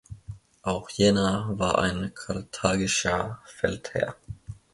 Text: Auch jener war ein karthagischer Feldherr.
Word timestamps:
Auch 0.63 0.89
jener 0.89 1.59
war 1.59 1.77
ein 1.77 2.11
karthagischer 2.15 3.39
Feldherr. 3.45 4.15